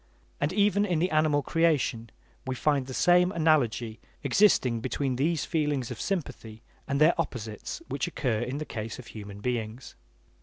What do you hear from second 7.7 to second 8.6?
which occur in